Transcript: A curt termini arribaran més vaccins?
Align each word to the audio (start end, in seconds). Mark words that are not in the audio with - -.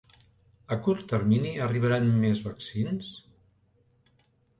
A 0.75 0.77
curt 0.85 1.03
termini 1.11 1.51
arribaran 1.65 2.09
més 2.23 2.41
vaccins? 2.47 3.13